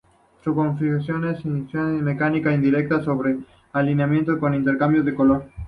[0.43, 5.45] Su configuración es de inyección mecánica indirecta y sobrealimentación con intercambiador de calor.